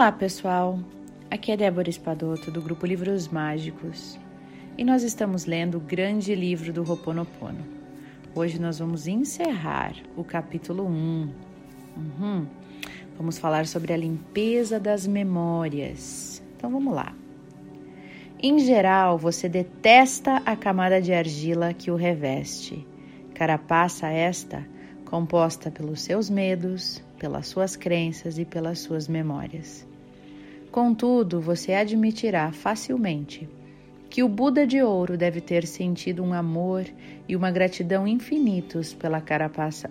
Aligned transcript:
Olá, 0.00 0.10
pessoal. 0.10 0.80
Aqui 1.30 1.52
é 1.52 1.58
Débora 1.58 1.90
Espadoto 1.90 2.50
do 2.50 2.62
grupo 2.62 2.86
Livros 2.86 3.28
Mágicos 3.28 4.18
e 4.78 4.82
nós 4.82 5.02
estamos 5.02 5.44
lendo 5.44 5.76
o 5.76 5.80
grande 5.80 6.34
livro 6.34 6.72
do 6.72 6.82
Roponopono. 6.82 7.62
Hoje 8.34 8.58
nós 8.58 8.78
vamos 8.78 9.06
encerrar 9.06 9.94
o 10.16 10.24
capítulo 10.24 10.86
1. 10.86 10.90
Uhum. 11.98 12.46
Vamos 13.18 13.38
falar 13.38 13.66
sobre 13.66 13.92
a 13.92 13.96
limpeza 13.98 14.80
das 14.80 15.06
memórias. 15.06 16.42
Então 16.56 16.70
vamos 16.70 16.94
lá. 16.94 17.14
Em 18.42 18.58
geral, 18.58 19.18
você 19.18 19.50
detesta 19.50 20.36
a 20.46 20.56
camada 20.56 20.98
de 20.98 21.12
argila 21.12 21.74
que 21.74 21.90
o 21.90 21.94
reveste. 21.94 22.86
Carapaça 23.34 24.08
esta 24.08 24.66
composta 25.04 25.70
pelos 25.70 26.00
seus 26.00 26.30
medos, 26.30 27.04
pelas 27.18 27.48
suas 27.48 27.76
crenças 27.76 28.38
e 28.38 28.46
pelas 28.46 28.78
suas 28.78 29.06
memórias. 29.06 29.89
Contudo, 30.70 31.40
você 31.40 31.72
admitirá 31.72 32.52
facilmente 32.52 33.48
que 34.08 34.22
o 34.22 34.28
Buda 34.28 34.66
de 34.66 34.82
ouro 34.82 35.16
deve 35.16 35.40
ter 35.40 35.66
sentido 35.66 36.22
um 36.22 36.32
amor 36.32 36.84
e 37.28 37.36
uma 37.36 37.50
gratidão 37.50 38.06
infinitos 38.06 38.92
pela 38.92 39.20
carapaça, 39.20 39.90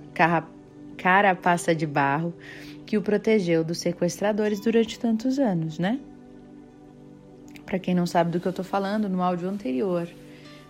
carapaça 0.97 1.73
de 1.73 1.85
barro 1.85 2.33
que 2.85 2.97
o 2.97 3.01
protegeu 3.01 3.63
dos 3.63 3.79
sequestradores 3.79 4.59
durante 4.59 4.99
tantos 4.99 5.39
anos, 5.39 5.79
né? 5.79 5.99
Para 7.65 7.79
quem 7.79 7.93
não 7.93 8.05
sabe 8.05 8.31
do 8.31 8.39
que 8.39 8.47
eu 8.47 8.51
estou 8.51 8.65
falando, 8.65 9.07
no 9.07 9.21
áudio 9.21 9.47
anterior, 9.47 10.07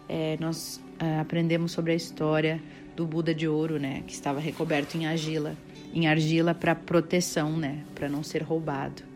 é, 0.08 0.38
nós 0.40 0.82
é, 1.00 1.20
aprendemos 1.20 1.72
sobre 1.72 1.94
a 1.94 1.96
história 1.96 2.62
do 2.96 3.06
Buda 3.06 3.34
de 3.34 3.48
ouro, 3.48 3.80
né, 3.80 4.04
que 4.06 4.14
estava 4.14 4.40
recoberto 4.40 4.96
em 4.96 5.08
argila 5.08 5.56
em 5.94 6.08
argila 6.08 6.54
para 6.54 6.76
proteção, 6.76 7.58
né, 7.58 7.84
para 7.96 8.08
não 8.08 8.24
ser 8.24 8.44
roubado. 8.44 9.09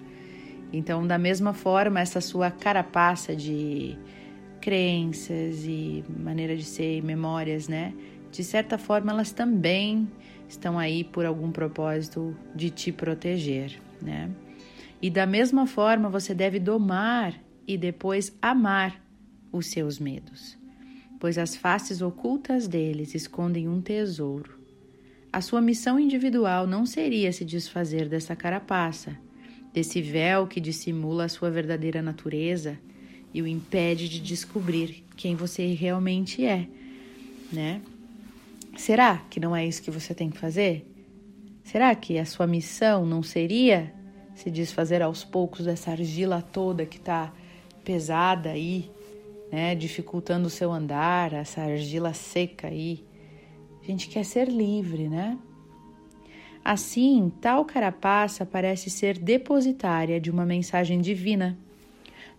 Então, 0.74 1.06
da 1.06 1.18
mesma 1.18 1.54
forma, 1.54 2.00
essa 2.00 2.20
sua 2.20 2.50
carapaça 2.50 3.36
de 3.36 3.98
crenças 4.60 5.64
e 5.64 6.04
maneira 6.10 6.58
de 6.58 6.64
ser, 6.64 7.04
memórias, 7.04 7.68
né, 7.68 7.94
de 8.32 8.44
certa 8.44 8.78
forma 8.78 9.12
elas 9.12 9.32
também 9.32 10.10
estão 10.50 10.80
aí 10.80 11.04
por 11.04 11.26
algum 11.26 11.52
propósito 11.52 12.36
de 12.56 12.70
te 12.70 12.92
proteger, 12.92 13.80
né? 14.02 14.32
E 15.02 15.10
da 15.10 15.26
mesma 15.26 15.68
forma, 15.68 16.10
você 16.10 16.34
deve 16.34 16.60
domar 16.60 17.34
e 17.68 17.78
depois 17.78 18.36
amar 18.42 19.02
os 19.52 19.68
seus 19.68 20.00
medos, 20.00 20.58
pois 21.20 21.38
as 21.38 21.56
faces 21.56 22.02
ocultas 22.02 22.68
deles 22.68 23.14
escondem 23.14 23.68
um 23.68 23.82
tesouro 23.82 24.64
a 25.34 25.42
sua 25.42 25.60
missão 25.60 26.00
individual 26.00 26.68
não 26.68 26.86
seria 26.86 27.34
se 27.34 27.44
desfazer 27.44 28.08
dessa 28.08 28.36
carapaça, 28.36 29.18
desse 29.74 30.02
véu 30.02 30.46
que 30.46 30.62
dissimula 30.62 31.26
a 31.26 31.30
sua 31.30 31.50
verdadeira 31.50 32.02
natureza 32.02 32.78
e 33.34 33.42
o 33.42 33.48
impede 33.48 34.08
de 34.08 34.20
descobrir 34.20 35.04
quem 35.18 35.36
você 35.36 35.74
realmente 35.74 36.46
é, 36.46 36.68
né? 37.52 37.82
Será 38.78 39.18
que 39.30 39.40
não 39.40 39.56
é 39.56 39.66
isso 39.66 39.82
que 39.82 39.92
você 39.92 40.14
tem 40.14 40.30
que 40.30 40.38
fazer? 40.38 40.86
Será 41.64 41.94
que 41.96 42.18
a 42.20 42.26
sua 42.26 42.46
missão 42.46 43.06
não 43.06 43.24
seria 43.24 43.94
se 44.36 44.52
desfazer 44.52 45.02
aos 45.02 45.24
poucos 45.24 45.66
dessa 45.66 45.92
argila 45.92 46.42
toda 46.42 46.86
que 46.86 46.98
está 46.98 47.34
pesada 47.84 48.50
aí, 48.50 48.90
né, 49.52 49.76
dificultando 49.76 50.48
o 50.48 50.52
seu 50.52 50.72
andar, 50.72 51.34
essa 51.34 51.62
argila 51.62 52.14
seca 52.14 52.68
aí, 52.68 53.04
a 53.82 53.86
gente 53.86 54.08
quer 54.08 54.24
ser 54.24 54.48
livre, 54.48 55.08
né? 55.08 55.38
Assim, 56.64 57.30
tal 57.42 57.66
carapaça 57.66 58.46
parece 58.46 58.90
ser 58.90 59.18
depositária 59.18 60.20
de 60.20 60.32
uma 60.32 60.46
mensagem 60.46 61.02
divina, 61.02 61.58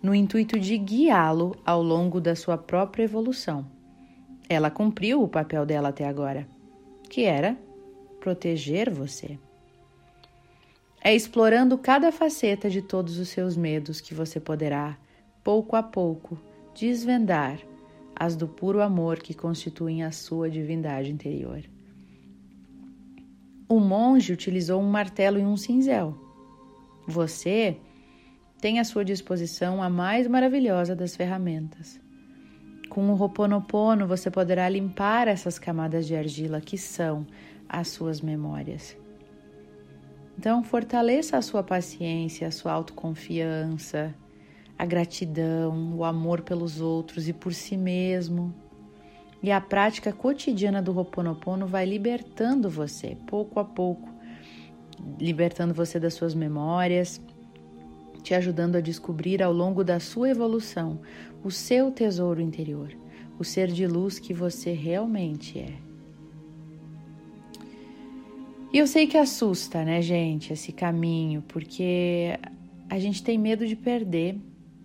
no 0.02 0.14
intuito 0.14 0.58
de 0.58 0.78
guiá-lo 0.78 1.54
ao 1.64 1.82
longo 1.82 2.20
da 2.20 2.34
sua 2.34 2.56
própria 2.56 3.04
evolução. 3.04 3.66
Ela 4.48 4.70
cumpriu 4.70 5.22
o 5.22 5.28
papel 5.28 5.66
dela 5.66 5.90
até 5.90 6.06
agora, 6.06 6.46
que 7.08 7.24
era 7.24 7.56
proteger 8.18 8.90
você. 8.90 9.38
É 11.02 11.14
explorando 11.14 11.76
cada 11.76 12.10
faceta 12.10 12.70
de 12.70 12.80
todos 12.80 13.18
os 13.18 13.28
seus 13.28 13.58
medos 13.58 14.00
que 14.00 14.14
você 14.14 14.40
poderá, 14.40 14.96
pouco 15.42 15.76
a 15.76 15.82
pouco, 15.82 16.38
desvendar 16.74 17.58
as 18.16 18.34
do 18.34 18.48
puro 18.48 18.80
amor 18.80 19.18
que 19.18 19.34
constituem 19.34 20.02
a 20.02 20.10
sua 20.10 20.48
divindade 20.48 21.10
interior. 21.10 21.73
O 23.68 23.80
monge 23.80 24.32
utilizou 24.32 24.80
um 24.80 24.90
martelo 24.90 25.38
e 25.38 25.44
um 25.44 25.56
cinzel. 25.56 26.14
Você 27.06 27.78
tem 28.60 28.78
à 28.78 28.84
sua 28.84 29.04
disposição 29.04 29.82
a 29.82 29.88
mais 29.88 30.26
maravilhosa 30.26 30.94
das 30.94 31.16
ferramentas. 31.16 32.00
Com 32.88 33.10
o 33.10 33.18
Ho'oponopono 33.18 34.06
você 34.06 34.30
poderá 34.30 34.68
limpar 34.68 35.28
essas 35.28 35.58
camadas 35.58 36.06
de 36.06 36.14
argila 36.14 36.60
que 36.60 36.78
são 36.78 37.26
as 37.68 37.88
suas 37.88 38.20
memórias. 38.20 38.96
Então, 40.38 40.62
fortaleça 40.62 41.36
a 41.36 41.42
sua 41.42 41.62
paciência, 41.62 42.48
a 42.48 42.50
sua 42.50 42.72
autoconfiança, 42.72 44.14
a 44.78 44.84
gratidão, 44.84 45.96
o 45.96 46.04
amor 46.04 46.42
pelos 46.42 46.80
outros 46.80 47.28
e 47.28 47.32
por 47.32 47.54
si 47.54 47.76
mesmo. 47.76 48.54
E 49.44 49.52
a 49.52 49.60
prática 49.60 50.10
cotidiana 50.10 50.80
do 50.80 50.96
Ho'oponopono 50.96 51.66
vai 51.66 51.84
libertando 51.84 52.70
você, 52.70 53.14
pouco 53.26 53.60
a 53.60 53.64
pouco, 53.64 54.08
libertando 55.20 55.74
você 55.74 56.00
das 56.00 56.14
suas 56.14 56.34
memórias, 56.34 57.20
te 58.22 58.34
ajudando 58.34 58.76
a 58.76 58.80
descobrir 58.80 59.42
ao 59.42 59.52
longo 59.52 59.84
da 59.84 60.00
sua 60.00 60.30
evolução 60.30 60.98
o 61.44 61.50
seu 61.50 61.90
tesouro 61.90 62.40
interior, 62.40 62.96
o 63.38 63.44
ser 63.44 63.68
de 63.68 63.86
luz 63.86 64.18
que 64.18 64.32
você 64.32 64.72
realmente 64.72 65.58
é. 65.58 65.74
E 68.72 68.78
eu 68.78 68.86
sei 68.86 69.06
que 69.06 69.18
assusta, 69.18 69.84
né, 69.84 70.00
gente, 70.00 70.54
esse 70.54 70.72
caminho, 70.72 71.44
porque 71.46 72.38
a 72.88 72.98
gente 72.98 73.22
tem 73.22 73.36
medo 73.36 73.66
de 73.66 73.76
perder 73.76 74.40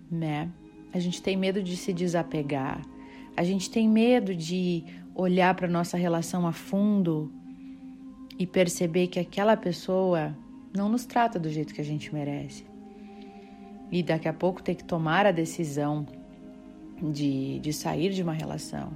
né? 0.09 0.49
A 0.91 0.99
gente 0.99 1.21
tem 1.21 1.37
medo 1.37 1.61
de 1.61 1.77
se 1.77 1.93
desapegar, 1.93 2.81
a 3.39 3.43
gente 3.45 3.71
tem 3.71 3.87
medo 3.87 4.35
de 4.35 4.83
olhar 5.15 5.55
para 5.55 5.65
nossa 5.65 5.95
relação 5.95 6.45
a 6.45 6.51
fundo 6.51 7.31
e 8.37 8.45
perceber 8.45 9.07
que 9.07 9.17
aquela 9.17 9.55
pessoa 9.55 10.35
não 10.75 10.89
nos 10.89 11.05
trata 11.05 11.39
do 11.39 11.49
jeito 11.49 11.73
que 11.73 11.79
a 11.79 11.85
gente 11.85 12.13
merece. 12.13 12.65
E 13.89 14.03
daqui 14.03 14.27
a 14.27 14.33
pouco 14.33 14.61
ter 14.61 14.75
que 14.75 14.83
tomar 14.83 15.25
a 15.25 15.31
decisão 15.31 16.05
de, 17.01 17.59
de 17.59 17.71
sair 17.71 18.11
de 18.11 18.21
uma 18.21 18.33
relação. 18.33 18.91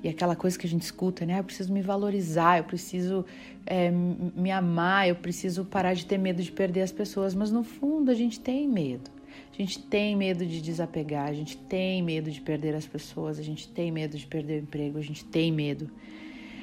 E 0.00 0.08
aquela 0.08 0.36
coisa 0.36 0.56
que 0.56 0.64
a 0.64 0.70
gente 0.70 0.82
escuta, 0.82 1.26
né? 1.26 1.40
Eu 1.40 1.44
preciso 1.44 1.72
me 1.72 1.82
valorizar, 1.82 2.58
eu 2.58 2.64
preciso 2.64 3.26
é, 3.66 3.90
me 3.90 4.52
amar, 4.52 5.08
eu 5.08 5.16
preciso 5.16 5.64
parar 5.64 5.94
de 5.94 6.06
ter 6.06 6.18
medo 6.18 6.40
de 6.40 6.52
perder 6.52 6.82
as 6.82 6.92
pessoas. 6.92 7.34
Mas 7.34 7.50
no 7.50 7.64
fundo 7.64 8.12
a 8.12 8.14
gente 8.14 8.38
tem 8.38 8.68
medo. 8.68 9.17
A 9.52 9.56
gente 9.56 9.82
tem 9.82 10.14
medo 10.16 10.46
de 10.46 10.60
desapegar, 10.60 11.28
a 11.28 11.32
gente 11.32 11.56
tem 11.56 12.02
medo 12.02 12.30
de 12.30 12.40
perder 12.40 12.74
as 12.74 12.86
pessoas, 12.86 13.38
a 13.38 13.42
gente 13.42 13.68
tem 13.68 13.90
medo 13.90 14.16
de 14.16 14.26
perder 14.26 14.60
o 14.60 14.62
emprego, 14.62 14.98
a 14.98 15.02
gente 15.02 15.24
tem 15.24 15.50
medo. 15.50 15.90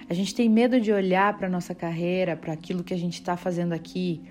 A 0.09 0.13
gente 0.13 0.35
tem 0.35 0.47
medo 0.47 0.79
de 0.79 0.91
olhar 0.91 1.38
para 1.38 1.50
nossa 1.50 1.74
carreira, 1.74 2.35
para 2.35 2.53
aquilo 2.53 2.84
que 2.84 2.94
a 2.94 2.97
gente 2.97 3.16
está 3.16 3.35
fazendo 3.35 3.74
aqui, 3.74 4.22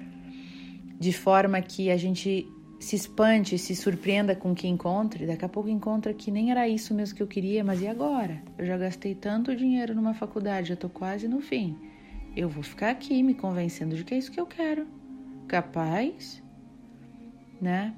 de 0.98 1.12
forma 1.12 1.60
que 1.60 1.90
a 1.90 1.96
gente 1.96 2.48
se 2.78 2.96
espante, 2.96 3.58
se 3.58 3.74
surpreenda 3.74 4.36
com 4.36 4.52
o 4.52 4.54
que 4.54 4.68
encontre, 4.68 5.26
daqui 5.26 5.44
a 5.44 5.48
pouco 5.48 5.68
encontra 5.68 6.12
que 6.12 6.30
nem 6.30 6.50
era 6.50 6.68
isso 6.68 6.94
mesmo 6.94 7.16
que 7.16 7.22
eu 7.22 7.26
queria, 7.26 7.64
mas 7.64 7.80
e 7.80 7.88
agora? 7.88 8.42
Eu 8.58 8.66
já 8.66 8.76
gastei 8.76 9.14
tanto 9.14 9.56
dinheiro 9.56 9.94
numa 9.94 10.14
faculdade, 10.14 10.68
já 10.68 10.74
estou 10.74 10.90
quase 10.90 11.26
no 11.26 11.40
fim. 11.40 11.76
Eu 12.36 12.48
vou 12.48 12.62
ficar 12.62 12.90
aqui 12.90 13.22
me 13.22 13.34
convencendo 13.34 13.96
de 13.96 14.04
que 14.04 14.14
é 14.14 14.18
isso 14.18 14.30
que 14.30 14.40
eu 14.40 14.46
quero. 14.46 14.86
Capaz, 15.48 16.42
né? 17.60 17.94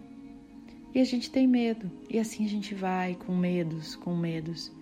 E 0.97 1.01
a 1.03 1.05
gente 1.05 1.31
tem 1.31 1.47
medo. 1.47 1.91
E 2.09 2.19
assim 2.19 2.43
a 2.47 2.49
gente 2.49 2.75
vai 2.75 3.15
com 3.17 3.37
medos, 3.37 3.95
com 3.97 4.17
medos. 4.17 4.73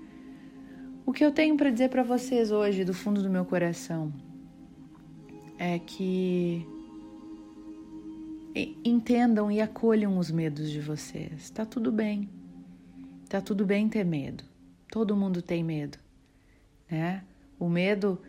O 1.05 1.12
que 1.12 1.25
eu 1.25 1.32
tenho 1.32 1.56
para 1.56 1.70
dizer 1.70 1.90
para 1.90 2.05
vocês 2.05 2.52
hoje, 2.52 2.84
do 2.84 2.94
fundo 2.94 3.20
do 3.20 3.28
meu 3.28 3.44
coração, 3.44 4.12
é 5.58 5.76
que 5.81 6.64
entendam 8.84 9.50
e 9.50 9.61
acolham 9.61 10.16
os 10.16 10.31
medos 10.31 10.70
de 10.70 10.81
vocês. 10.81 11.50
Tá 11.50 11.66
tudo 11.66 11.90
bem. 11.90 12.28
Tá 13.28 13.40
tudo 13.40 13.66
bem 13.66 13.88
ter 13.88 14.05
medo. 14.05 14.44
Todo 14.93 15.16
mundo 15.16 15.43
tem 15.43 15.64
medo, 15.64 15.99
né? 16.88 17.25
O 17.58 17.69
medo 17.69 18.22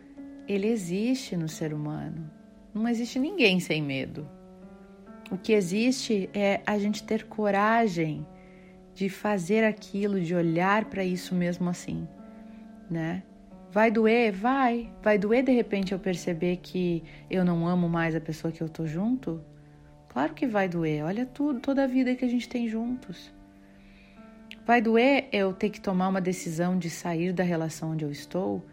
ele 0.48 0.66
existe 0.66 1.36
no 1.36 1.48
ser 1.48 1.72
humano. 1.72 2.28
Não 2.74 2.88
existe 2.88 3.20
ninguém 3.20 3.60
sem 3.60 3.80
medo. 3.80 4.28
O 5.30 5.36
que 5.36 5.52
existe 5.52 6.30
é 6.32 6.60
a 6.64 6.78
gente 6.78 7.02
ter 7.02 7.24
coragem 7.24 8.24
de 8.94 9.08
fazer 9.08 9.64
aquilo, 9.64 10.20
de 10.20 10.34
olhar 10.34 10.84
para 10.84 11.04
isso 11.04 11.34
mesmo 11.34 11.68
assim, 11.68 12.06
né? 12.90 13.22
Vai 13.70 13.90
doer? 13.90 14.32
Vai. 14.32 14.90
Vai 15.02 15.18
doer 15.18 15.42
de 15.42 15.52
repente 15.52 15.92
eu 15.92 15.98
perceber 15.98 16.56
que 16.58 17.02
eu 17.28 17.44
não 17.44 17.66
amo 17.66 17.88
mais 17.88 18.14
a 18.14 18.20
pessoa 18.20 18.52
que 18.52 18.62
eu 18.62 18.68
tô 18.68 18.86
junto? 18.86 19.42
Claro 20.08 20.32
que 20.32 20.46
vai 20.46 20.68
doer. 20.68 21.04
Olha 21.04 21.26
tudo, 21.26 21.60
toda 21.60 21.84
a 21.84 21.86
vida 21.86 22.14
que 22.14 22.24
a 22.24 22.28
gente 22.28 22.48
tem 22.48 22.68
juntos. 22.68 23.34
Vai 24.64 24.80
doer 24.80 25.28
eu 25.32 25.52
ter 25.52 25.70
que 25.70 25.80
tomar 25.80 26.08
uma 26.08 26.20
decisão 26.20 26.78
de 26.78 26.88
sair 26.88 27.32
da 27.32 27.42
relação 27.42 27.90
onde 27.90 28.04
eu 28.04 28.10
estou? 28.10 28.64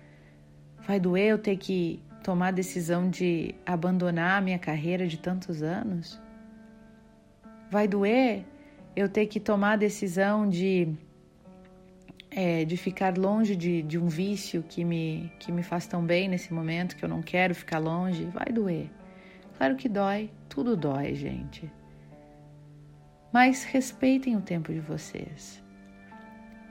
Vai 0.87 0.99
doer 0.99 1.31
eu 1.31 1.37
ter 1.37 1.57
que 1.57 2.01
tomar 2.23 2.47
a 2.47 2.51
decisão 2.51 3.09
de 3.09 3.53
abandonar 3.65 4.37
a 4.37 4.41
minha 4.41 4.57
carreira 4.57 5.05
de 5.05 5.17
tantos 5.17 5.61
anos? 5.61 6.21
Vai 7.73 7.87
doer 7.87 8.45
eu 8.95 9.09
ter 9.09 9.25
que 9.25 9.39
tomar 9.39 9.71
a 9.71 9.75
decisão 9.75 10.47
de, 10.47 10.93
é, 12.29 12.63
de 12.63 12.77
ficar 12.77 13.17
longe 13.17 13.55
de, 13.55 13.81
de 13.81 13.97
um 13.97 14.07
vício 14.07 14.61
que 14.61 14.85
me, 14.85 15.33
que 15.39 15.51
me 15.51 15.63
faz 15.63 15.87
tão 15.87 16.05
bem 16.05 16.29
nesse 16.29 16.53
momento, 16.53 16.95
que 16.95 17.03
eu 17.03 17.09
não 17.09 17.23
quero 17.23 17.55
ficar 17.55 17.79
longe? 17.79 18.25
Vai 18.25 18.53
doer. 18.53 18.91
Claro 19.57 19.75
que 19.75 19.89
dói, 19.89 20.29
tudo 20.47 20.77
dói, 20.77 21.15
gente. 21.15 21.67
Mas 23.31 23.63
respeitem 23.63 24.35
o 24.35 24.41
tempo 24.41 24.71
de 24.71 24.79
vocês. 24.79 25.59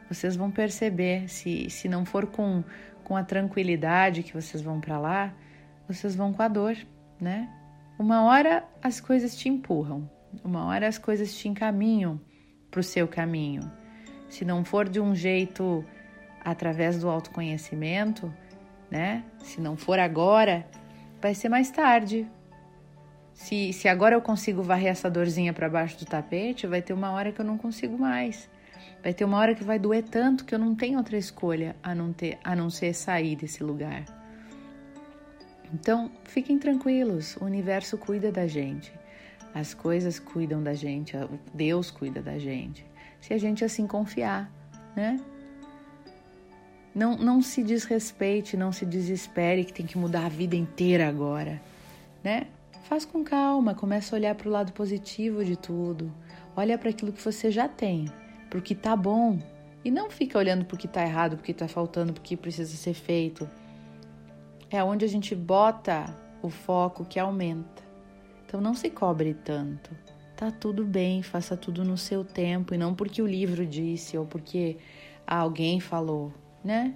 Vocês 0.08 0.36
vão 0.36 0.52
perceber, 0.52 1.28
se, 1.28 1.68
se 1.68 1.88
não 1.88 2.04
for 2.04 2.26
com, 2.26 2.62
com 3.02 3.16
a 3.16 3.24
tranquilidade 3.24 4.22
que 4.22 4.32
vocês 4.32 4.62
vão 4.62 4.80
para 4.80 5.00
lá, 5.00 5.34
vocês 5.88 6.14
vão 6.14 6.32
com 6.32 6.42
a 6.42 6.46
dor, 6.46 6.76
né? 7.20 7.48
Uma 7.98 8.22
hora 8.22 8.62
as 8.80 9.00
coisas 9.00 9.36
te 9.36 9.48
empurram, 9.48 10.08
uma 10.44 10.66
hora 10.66 10.88
as 10.88 10.98
coisas 10.98 11.34
te 11.34 11.48
encaminham 11.48 12.20
para 12.70 12.80
o 12.80 12.82
seu 12.82 13.06
caminho. 13.06 13.70
Se 14.28 14.44
não 14.44 14.64
for 14.64 14.88
de 14.88 15.00
um 15.00 15.14
jeito 15.14 15.84
através 16.44 16.98
do 17.00 17.08
autoconhecimento, 17.08 18.32
né? 18.90 19.24
Se 19.42 19.60
não 19.60 19.76
for 19.76 19.98
agora, 19.98 20.66
vai 21.20 21.34
ser 21.34 21.48
mais 21.48 21.70
tarde. 21.70 22.26
Se, 23.32 23.72
se 23.72 23.88
agora 23.88 24.14
eu 24.14 24.20
consigo 24.20 24.62
varrer 24.62 24.90
essa 24.90 25.10
dorzinha 25.10 25.52
para 25.52 25.68
baixo 25.68 25.98
do 25.98 26.04
tapete, 26.04 26.66
vai 26.66 26.82
ter 26.82 26.92
uma 26.92 27.10
hora 27.12 27.32
que 27.32 27.40
eu 27.40 27.44
não 27.44 27.56
consigo 27.56 27.98
mais. 27.98 28.48
Vai 29.02 29.12
ter 29.12 29.24
uma 29.24 29.38
hora 29.38 29.54
que 29.54 29.64
vai 29.64 29.78
doer 29.78 30.04
tanto 30.04 30.44
que 30.44 30.54
eu 30.54 30.58
não 30.58 30.74
tenho 30.74 30.98
outra 30.98 31.16
escolha 31.16 31.74
a 31.82 31.94
não, 31.94 32.12
ter, 32.12 32.38
a 32.44 32.54
não 32.54 32.70
ser 32.70 32.94
sair 32.94 33.36
desse 33.36 33.62
lugar. 33.62 34.04
Então, 35.72 36.10
fiquem 36.24 36.58
tranquilos, 36.58 37.36
o 37.36 37.44
universo 37.44 37.96
cuida 37.96 38.30
da 38.30 38.46
gente. 38.46 38.92
As 39.54 39.74
coisas 39.74 40.18
cuidam 40.18 40.62
da 40.62 40.74
gente, 40.74 41.14
Deus 41.52 41.90
cuida 41.90 42.22
da 42.22 42.38
gente. 42.38 42.84
Se 43.20 43.34
a 43.34 43.38
gente 43.38 43.64
assim 43.64 43.86
confiar, 43.86 44.50
né? 44.96 45.20
Não, 46.94 47.16
não 47.16 47.40
se 47.40 47.62
desrespeite, 47.62 48.56
não 48.56 48.72
se 48.72 48.84
desespere 48.84 49.64
que 49.64 49.72
tem 49.72 49.86
que 49.86 49.96
mudar 49.96 50.26
a 50.26 50.28
vida 50.28 50.56
inteira 50.56 51.08
agora, 51.08 51.60
né? 52.22 52.46
Faz 52.84 53.04
com 53.04 53.24
calma, 53.24 53.74
começa 53.74 54.14
a 54.14 54.18
olhar 54.18 54.34
para 54.34 54.48
o 54.48 54.52
lado 54.52 54.72
positivo 54.72 55.44
de 55.44 55.56
tudo. 55.56 56.12
Olha 56.54 56.76
para 56.76 56.90
aquilo 56.90 57.12
que 57.12 57.22
você 57.22 57.50
já 57.50 57.66
tem, 57.66 58.10
para 58.50 58.58
o 58.58 58.62
que 58.62 58.74
tá 58.74 58.94
bom. 58.94 59.38
E 59.84 59.90
não 59.90 60.10
fica 60.10 60.38
olhando 60.38 60.64
para 60.64 60.74
o 60.74 60.78
que 60.78 60.86
tá 60.86 61.02
errado, 61.02 61.36
para 61.36 61.42
o 61.42 61.44
que 61.44 61.54
tá 61.54 61.66
faltando, 61.66 62.12
para 62.12 62.20
o 62.20 62.22
que 62.22 62.36
precisa 62.36 62.76
ser 62.76 62.94
feito. 62.94 63.48
É 64.70 64.82
onde 64.84 65.04
a 65.04 65.08
gente 65.08 65.34
bota 65.34 66.14
o 66.42 66.50
foco 66.50 67.04
que 67.04 67.18
aumenta. 67.18 67.81
Então 68.52 68.60
não 68.60 68.74
se 68.74 68.90
cobre 68.90 69.32
tanto. 69.32 69.90
Tá 70.36 70.50
tudo 70.50 70.84
bem, 70.84 71.22
faça 71.22 71.56
tudo 71.56 71.82
no 71.86 71.96
seu 71.96 72.22
tempo 72.22 72.74
e 72.74 72.76
não 72.76 72.94
porque 72.94 73.22
o 73.22 73.26
livro 73.26 73.64
disse 73.64 74.18
ou 74.18 74.26
porque 74.26 74.76
alguém 75.26 75.80
falou, 75.80 76.30
né? 76.62 76.94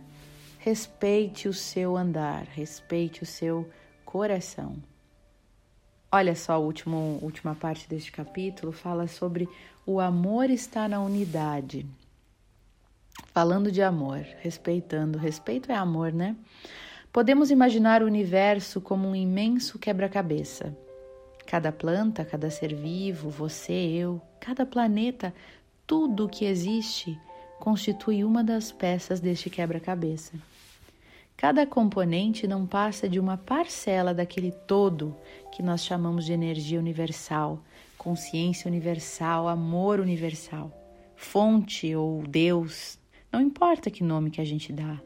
Respeite 0.58 1.48
o 1.48 1.54
seu 1.54 1.96
andar, 1.96 2.44
respeite 2.44 3.22
o 3.22 3.26
seu 3.26 3.66
coração. 4.04 4.76
Olha 6.12 6.34
só, 6.34 6.52
a 6.52 6.58
última, 6.58 6.98
última 6.98 7.54
parte 7.54 7.88
deste 7.88 8.12
capítulo 8.12 8.70
fala 8.70 9.06
sobre 9.06 9.48
o 9.86 9.98
amor 9.98 10.50
está 10.50 10.86
na 10.86 11.00
unidade. 11.00 11.86
Falando 13.32 13.72
de 13.72 13.80
amor, 13.80 14.26
respeitando, 14.40 15.16
respeito 15.16 15.72
é 15.72 15.74
amor, 15.74 16.12
né? 16.12 16.36
Podemos 17.10 17.50
imaginar 17.50 18.02
o 18.02 18.06
universo 18.06 18.78
como 18.78 19.08
um 19.08 19.16
imenso 19.16 19.78
quebra-cabeça. 19.78 20.76
Cada 21.46 21.70
planta, 21.70 22.24
cada 22.24 22.50
ser 22.50 22.74
vivo, 22.74 23.30
você, 23.30 23.72
eu, 23.72 24.20
cada 24.40 24.66
planeta, 24.66 25.32
tudo 25.86 26.24
o 26.24 26.28
que 26.28 26.44
existe 26.44 27.18
constitui 27.60 28.24
uma 28.24 28.42
das 28.42 28.72
peças 28.72 29.20
deste 29.20 29.48
quebra-cabeça. 29.48 30.32
Cada 31.36 31.66
componente 31.66 32.46
não 32.46 32.66
passa 32.66 33.08
de 33.08 33.20
uma 33.20 33.36
parcela 33.36 34.12
daquele 34.12 34.50
todo 34.50 35.14
que 35.52 35.62
nós 35.62 35.84
chamamos 35.84 36.24
de 36.24 36.32
energia 36.32 36.78
universal, 36.78 37.62
consciência 37.96 38.68
universal, 38.68 39.46
amor 39.46 40.00
universal, 40.00 40.72
fonte 41.14 41.94
ou 41.94 42.22
Deus, 42.22 42.98
não 43.32 43.40
importa 43.40 43.90
que 43.90 44.02
nome 44.02 44.30
que 44.30 44.40
a 44.40 44.44
gente 44.44 44.72
dá. 44.72 44.98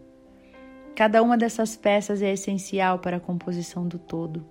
Cada 0.95 1.23
uma 1.23 1.37
dessas 1.37 1.77
peças 1.77 2.23
é 2.23 2.33
essencial 2.33 2.99
para 2.99 3.17
a 3.17 3.21
composição 3.21 3.89
do 3.89 3.99
todo. 3.99 4.45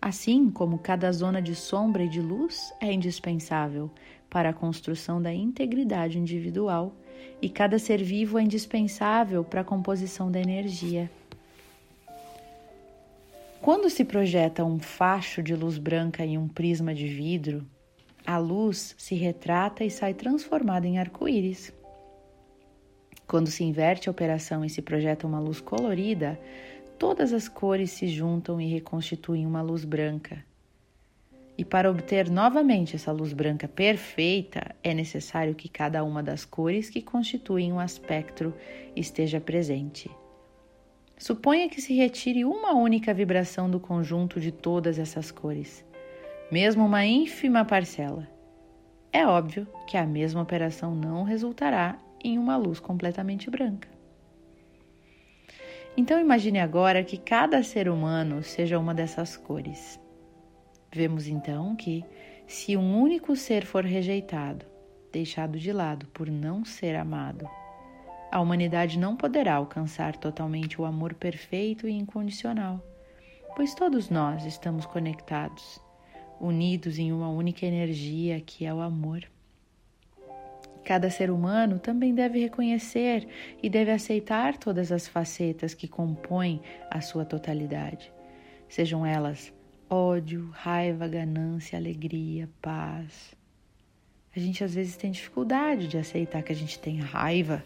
Assim 0.00 0.50
como 0.50 0.78
cada 0.78 1.12
zona 1.12 1.42
de 1.42 1.54
sombra 1.54 2.02
e 2.04 2.08
de 2.08 2.22
luz 2.22 2.72
é 2.80 2.90
indispensável 2.90 3.90
para 4.30 4.48
a 4.48 4.54
construção 4.54 5.20
da 5.20 5.32
integridade 5.32 6.18
individual, 6.18 6.94
e 7.42 7.50
cada 7.50 7.78
ser 7.78 8.02
vivo 8.02 8.38
é 8.38 8.42
indispensável 8.42 9.44
para 9.44 9.60
a 9.60 9.64
composição 9.64 10.30
da 10.30 10.40
energia. 10.40 11.10
Quando 13.60 13.90
se 13.90 14.04
projeta 14.06 14.64
um 14.64 14.78
facho 14.78 15.42
de 15.42 15.54
luz 15.54 15.76
branca 15.76 16.24
em 16.24 16.38
um 16.38 16.48
prisma 16.48 16.94
de 16.94 17.06
vidro, 17.06 17.66
a 18.26 18.38
luz 18.38 18.94
se 18.96 19.14
retrata 19.14 19.84
e 19.84 19.90
sai 19.90 20.14
transformada 20.14 20.86
em 20.86 20.98
arco-íris. 20.98 21.72
Quando 23.26 23.50
se 23.50 23.62
inverte 23.62 24.08
a 24.08 24.12
operação 24.12 24.64
e 24.64 24.70
se 24.70 24.80
projeta 24.80 25.26
uma 25.26 25.38
luz 25.38 25.60
colorida, 25.60 26.40
todas 27.00 27.32
as 27.32 27.48
cores 27.48 27.92
se 27.92 28.06
juntam 28.08 28.60
e 28.60 28.66
reconstituem 28.66 29.46
uma 29.46 29.62
luz 29.62 29.86
branca. 29.86 30.44
E 31.56 31.64
para 31.64 31.90
obter 31.90 32.28
novamente 32.28 32.94
essa 32.94 33.10
luz 33.10 33.32
branca 33.32 33.66
perfeita, 33.66 34.76
é 34.84 34.92
necessário 34.92 35.54
que 35.54 35.66
cada 35.66 36.04
uma 36.04 36.22
das 36.22 36.44
cores 36.44 36.90
que 36.90 37.00
constituem 37.00 37.72
um 37.72 37.80
aspecto 37.80 38.52
esteja 38.94 39.40
presente. 39.40 40.10
Suponha 41.16 41.70
que 41.70 41.80
se 41.80 41.94
retire 41.94 42.44
uma 42.44 42.74
única 42.74 43.14
vibração 43.14 43.70
do 43.70 43.80
conjunto 43.80 44.38
de 44.38 44.52
todas 44.52 44.98
essas 44.98 45.30
cores, 45.30 45.82
mesmo 46.52 46.84
uma 46.84 47.06
ínfima 47.06 47.64
parcela. 47.64 48.28
É 49.10 49.26
óbvio 49.26 49.66
que 49.86 49.96
a 49.96 50.04
mesma 50.04 50.42
operação 50.42 50.94
não 50.94 51.22
resultará 51.22 51.98
em 52.22 52.36
uma 52.36 52.58
luz 52.58 52.78
completamente 52.78 53.48
branca. 53.48 53.99
Então 56.00 56.18
imagine 56.18 56.58
agora 56.58 57.04
que 57.04 57.18
cada 57.18 57.62
ser 57.62 57.86
humano 57.86 58.42
seja 58.42 58.78
uma 58.78 58.94
dessas 58.94 59.36
cores. 59.36 60.00
Vemos 60.90 61.28
então 61.28 61.76
que, 61.76 62.02
se 62.46 62.74
um 62.74 62.98
único 62.98 63.36
ser 63.36 63.66
for 63.66 63.84
rejeitado, 63.84 64.64
deixado 65.12 65.58
de 65.58 65.70
lado 65.70 66.06
por 66.06 66.30
não 66.30 66.64
ser 66.64 66.96
amado, 66.96 67.46
a 68.32 68.40
humanidade 68.40 68.98
não 68.98 69.14
poderá 69.14 69.56
alcançar 69.56 70.16
totalmente 70.16 70.80
o 70.80 70.86
amor 70.86 71.12
perfeito 71.12 71.86
e 71.86 71.92
incondicional, 71.92 72.82
pois 73.54 73.74
todos 73.74 74.08
nós 74.08 74.46
estamos 74.46 74.86
conectados, 74.86 75.78
unidos 76.40 76.98
em 76.98 77.12
uma 77.12 77.28
única 77.28 77.66
energia 77.66 78.40
que 78.40 78.64
é 78.64 78.72
o 78.72 78.80
amor. 78.80 79.22
Cada 80.90 81.08
ser 81.08 81.30
humano 81.30 81.78
também 81.78 82.12
deve 82.12 82.40
reconhecer 82.40 83.28
e 83.62 83.70
deve 83.70 83.92
aceitar 83.92 84.58
todas 84.58 84.90
as 84.90 85.06
facetas 85.06 85.72
que 85.72 85.86
compõem 85.86 86.60
a 86.90 87.00
sua 87.00 87.24
totalidade, 87.24 88.12
sejam 88.68 89.06
elas 89.06 89.52
ódio, 89.88 90.50
raiva, 90.52 91.06
ganância, 91.06 91.78
alegria, 91.78 92.50
paz. 92.60 93.36
A 94.34 94.40
gente 94.40 94.64
às 94.64 94.74
vezes 94.74 94.96
tem 94.96 95.12
dificuldade 95.12 95.86
de 95.86 95.96
aceitar 95.96 96.42
que 96.42 96.50
a 96.50 96.56
gente 96.56 96.76
tem 96.76 96.98
raiva, 96.98 97.64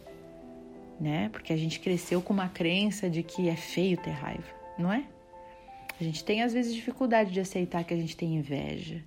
né? 1.00 1.30
Porque 1.30 1.54
a 1.54 1.56
gente 1.56 1.80
cresceu 1.80 2.20
com 2.20 2.34
uma 2.34 2.50
crença 2.50 3.08
de 3.08 3.22
que 3.22 3.48
é 3.48 3.56
feio 3.56 3.96
ter 3.96 4.10
raiva, 4.10 4.52
não 4.78 4.92
é? 4.92 5.02
A 5.98 6.04
gente 6.04 6.22
tem 6.22 6.42
às 6.42 6.52
vezes 6.52 6.74
dificuldade 6.74 7.32
de 7.32 7.40
aceitar 7.40 7.84
que 7.84 7.94
a 7.94 7.96
gente 7.96 8.18
tem 8.18 8.36
inveja. 8.36 9.02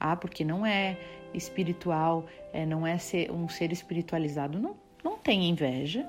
Ah, 0.00 0.16
porque 0.16 0.42
não 0.42 0.64
é 0.64 0.96
espiritual, 1.34 2.26
é, 2.52 2.64
não 2.66 2.86
é 2.86 2.98
ser 2.98 3.30
um 3.30 3.48
ser 3.48 3.72
espiritualizado. 3.72 4.58
Não, 4.58 4.76
não 5.02 5.18
tem 5.18 5.48
inveja. 5.48 6.08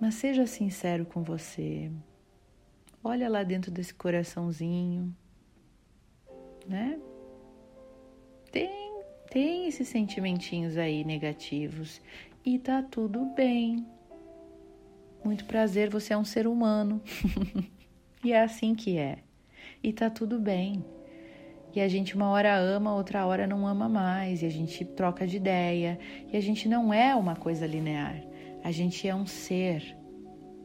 Mas 0.00 0.14
seja 0.16 0.46
sincero 0.46 1.04
com 1.04 1.22
você. 1.22 1.90
Olha 3.04 3.28
lá 3.28 3.42
dentro 3.42 3.70
desse 3.70 3.92
coraçãozinho, 3.94 5.14
né? 6.66 6.98
Tem, 8.50 9.02
tem 9.30 9.66
esses 9.66 9.88
sentimentinhos 9.88 10.76
aí 10.76 11.04
negativos 11.04 12.00
e 12.44 12.58
tá 12.58 12.82
tudo 12.82 13.24
bem. 13.34 13.86
Muito 15.24 15.44
prazer, 15.44 15.88
você 15.88 16.12
é 16.12 16.18
um 16.18 16.24
ser 16.24 16.46
humano. 16.46 17.00
e 18.24 18.32
é 18.32 18.42
assim 18.42 18.74
que 18.74 18.98
é. 18.98 19.18
E 19.82 19.92
tá 19.92 20.10
tudo 20.10 20.38
bem. 20.38 20.84
E 21.74 21.80
a 21.80 21.88
gente 21.88 22.14
uma 22.14 22.28
hora 22.28 22.54
ama, 22.54 22.94
outra 22.94 23.24
hora 23.24 23.46
não 23.46 23.66
ama 23.66 23.88
mais, 23.88 24.42
e 24.42 24.46
a 24.46 24.50
gente 24.50 24.84
troca 24.84 25.26
de 25.26 25.38
ideia, 25.38 25.98
e 26.30 26.36
a 26.36 26.40
gente 26.40 26.68
não 26.68 26.92
é 26.92 27.14
uma 27.14 27.34
coisa 27.34 27.66
linear. 27.66 28.22
A 28.62 28.70
gente 28.70 29.08
é 29.08 29.14
um 29.14 29.26
ser 29.26 29.96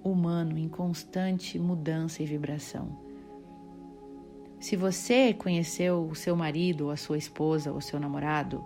humano 0.03 0.57
em 0.57 0.67
constante 0.67 1.57
mudança 1.57 2.21
e 2.21 2.25
vibração. 2.25 3.05
Se 4.59 4.75
você 4.75 5.33
conheceu 5.33 6.07
o 6.09 6.15
seu 6.15 6.35
marido, 6.35 6.85
ou 6.85 6.91
a 6.91 6.97
sua 6.97 7.17
esposa, 7.17 7.71
ou 7.71 7.77
o 7.77 7.81
seu 7.81 7.99
namorado 7.99 8.63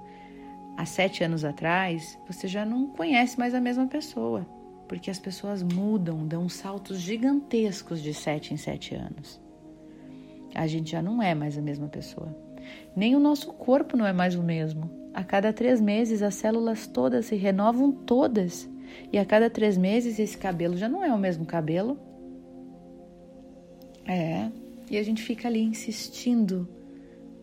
há 0.78 0.86
sete 0.86 1.24
anos 1.24 1.46
atrás, 1.46 2.18
você 2.26 2.48
já 2.48 2.66
não 2.66 2.88
conhece 2.88 3.38
mais 3.38 3.54
a 3.54 3.62
mesma 3.62 3.86
pessoa, 3.86 4.48
porque 4.88 5.12
as 5.12 5.20
pessoas 5.20 5.62
mudam, 5.62 6.26
dão 6.26 6.50
saltos 6.50 7.00
gigantescos 7.00 8.02
de 8.02 8.14
sete 8.14 8.54
em 8.54 8.58
sete 8.58 8.96
anos 8.96 9.40
a 10.54 10.68
gente 10.68 10.92
já 10.92 11.02
não 11.02 11.22
é 11.22 11.34
mais 11.34 11.58
a 11.58 11.62
mesma 11.62 11.88
pessoa. 11.88 12.36
Nem 12.96 13.16
o 13.16 13.20
nosso 13.20 13.52
corpo 13.54 13.98
não 13.98 14.06
é 14.06 14.14
mais 14.14 14.36
o 14.36 14.44
mesmo. 14.44 14.90
A 15.14 15.24
cada 15.24 15.52
três 15.52 15.82
meses 15.82 16.22
as 16.22 16.36
células 16.36 16.88
todas 16.88 17.26
se 17.26 17.36
renovam 17.36 17.92
todas. 17.92 18.70
E 19.12 19.18
a 19.18 19.26
cada 19.26 19.50
três 19.50 19.78
meses 19.78 20.20
esse 20.20 20.38
cabelo 20.38 20.78
já 20.78 20.88
não 20.88 21.04
é 21.04 21.14
o 21.14 21.18
mesmo 21.18 21.46
cabelo. 21.46 21.98
É. 24.06 24.50
E 24.90 24.98
a 24.98 25.04
gente 25.04 25.22
fica 25.22 25.48
ali 25.48 25.62
insistindo 25.62 26.68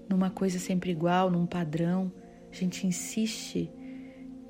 numa 0.08 0.30
coisa 0.30 0.58
sempre 0.58 0.90
igual, 0.90 1.30
num 1.30 1.46
padrão. 1.46 2.12
A 2.50 2.54
gente 2.54 2.86
insiste 2.86 3.70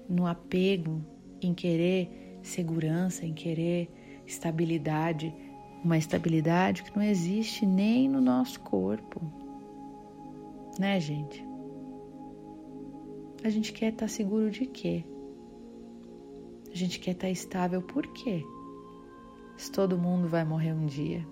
no 0.09 0.27
apego, 0.27 1.05
em 1.41 1.53
querer 1.53 2.39
segurança, 2.43 3.27
em 3.27 3.35
querer 3.35 3.91
estabilidade 4.27 5.35
uma 5.85 5.97
estabilidade 5.97 6.83
que 6.83 6.97
não 6.97 7.03
existe 7.03 7.65
nem 7.65 8.09
no 8.09 8.21
nosso 8.21 8.61
corpo. 8.61 9.21
Né, 10.79 10.99
gente? 11.01 11.47
A 13.45 13.49
gente 13.49 13.73
quer 13.73 13.93
estar 13.93 14.09
seguro 14.09 14.51
de 14.51 14.67
quê? 14.67 15.05
A 16.73 16.77
gente 16.77 16.99
quer 17.01 17.13
estar 17.13 17.31
estável 17.31 17.81
por 17.81 18.07
quê? 18.09 18.45
Se 19.57 19.71
todo 19.71 19.99
mundo 19.99 20.29
vai 20.29 20.45
morrer 20.45 20.73
um 20.73 20.87
dia. 20.87 21.27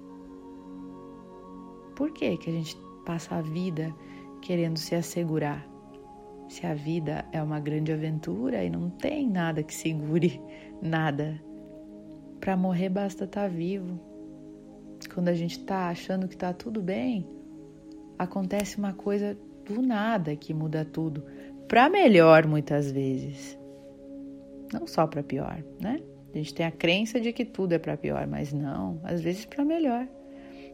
Por 1.94 2.12
que 2.12 2.36
que 2.36 2.50
a 2.50 2.52
gente 2.52 2.76
passa 3.04 3.36
a 3.36 3.42
vida 3.42 3.94
querendo 4.40 4.78
se 4.78 4.94
assegurar? 4.94 5.66
Se 6.48 6.64
a 6.66 6.74
vida 6.74 7.24
é 7.32 7.42
uma 7.42 7.58
grande 7.58 7.92
aventura 7.92 8.64
e 8.64 8.70
não 8.70 8.88
tem 8.88 9.28
nada 9.28 9.62
que 9.62 9.74
segure 9.74 10.40
nada. 10.80 11.42
Para 12.40 12.56
morrer 12.56 12.88
basta 12.88 13.24
estar 13.24 13.48
vivo. 13.48 13.98
Quando 15.12 15.28
a 15.28 15.34
gente 15.34 15.58
está 15.58 15.88
achando 15.88 16.28
que 16.28 16.34
está 16.34 16.52
tudo 16.52 16.80
bem, 16.80 17.26
acontece 18.18 18.78
uma 18.78 18.92
coisa 18.92 19.36
do 19.64 19.82
nada 19.82 20.36
que 20.36 20.54
muda 20.54 20.84
tudo. 20.84 21.24
Para 21.68 21.88
melhor, 21.88 22.46
muitas 22.46 22.90
vezes. 22.90 23.58
Não 24.72 24.86
só 24.86 25.06
para 25.06 25.22
pior, 25.22 25.62
né? 25.80 26.00
A 26.32 26.38
gente 26.38 26.54
tem 26.54 26.66
a 26.66 26.70
crença 26.70 27.20
de 27.20 27.32
que 27.32 27.44
tudo 27.44 27.72
é 27.72 27.78
para 27.78 27.96
pior, 27.96 28.26
mas 28.26 28.52
não, 28.52 29.00
às 29.04 29.20
vezes 29.20 29.44
para 29.44 29.64
melhor. 29.64 30.06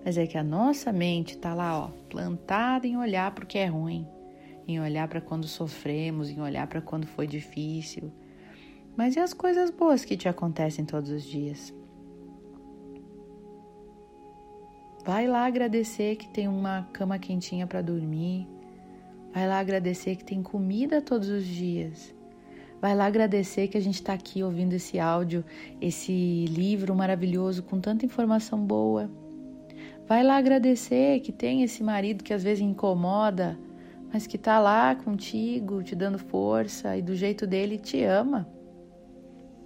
Mas 0.04 0.18
é 0.18 0.26
que 0.26 0.36
a 0.36 0.42
nossa 0.42 0.92
mente 0.92 1.34
está 1.34 1.54
lá, 1.54 1.78
ó, 1.78 1.90
plantada 2.08 2.86
em 2.86 2.96
olhar 2.96 3.30
para 3.32 3.44
o 3.44 3.46
que 3.46 3.58
é 3.58 3.66
ruim, 3.66 4.06
em 4.66 4.80
olhar 4.80 5.06
para 5.06 5.20
quando 5.20 5.46
sofremos, 5.46 6.30
em 6.30 6.40
olhar 6.40 6.66
para 6.66 6.80
quando 6.80 7.06
foi 7.06 7.26
difícil. 7.26 8.12
Mas 8.96 9.14
e 9.14 9.20
as 9.20 9.32
coisas 9.32 9.70
boas 9.70 10.04
que 10.04 10.16
te 10.16 10.28
acontecem 10.28 10.84
todos 10.84 11.10
os 11.10 11.22
dias? 11.22 11.72
Vai 15.04 15.26
lá 15.26 15.46
agradecer 15.46 16.14
que 16.14 16.28
tem 16.28 16.46
uma 16.46 16.88
cama 16.92 17.18
quentinha 17.18 17.66
para 17.66 17.82
dormir. 17.82 18.46
Vai 19.34 19.48
lá 19.48 19.58
agradecer 19.58 20.14
que 20.14 20.24
tem 20.24 20.42
comida 20.42 21.02
todos 21.02 21.28
os 21.28 21.44
dias. 21.44 22.14
Vai 22.80 22.94
lá 22.94 23.06
agradecer 23.06 23.66
que 23.66 23.76
a 23.76 23.80
gente 23.80 23.96
está 23.96 24.12
aqui 24.12 24.44
ouvindo 24.44 24.74
esse 24.74 25.00
áudio, 25.00 25.44
esse 25.80 26.44
livro 26.46 26.94
maravilhoso 26.94 27.64
com 27.64 27.80
tanta 27.80 28.06
informação 28.06 28.64
boa. 28.64 29.10
Vai 30.06 30.22
lá 30.22 30.36
agradecer 30.36 31.20
que 31.20 31.32
tem 31.32 31.62
esse 31.62 31.82
marido 31.82 32.22
que 32.22 32.34
às 32.34 32.42
vezes 32.42 32.62
incomoda, 32.62 33.58
mas 34.12 34.26
que 34.26 34.36
está 34.36 34.60
lá 34.60 34.94
contigo, 34.94 35.82
te 35.82 35.96
dando 35.96 36.18
força 36.18 36.96
e 36.96 37.02
do 37.02 37.16
jeito 37.16 37.44
dele 37.44 37.78
te 37.78 38.04
ama. 38.04 38.48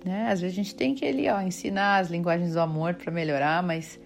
Né? 0.05 0.31
Às 0.31 0.41
vezes 0.41 0.55
a 0.55 0.63
gente 0.63 0.75
tem 0.75 0.95
que 0.95 1.05
ele, 1.05 1.29
ó, 1.29 1.41
ensinar 1.43 1.99
as 1.99 2.09
linguagens 2.09 2.55
do 2.55 2.61
amor 2.61 2.95
para 2.95 3.13
melhorar, 3.13 3.63
mas 3.63 3.99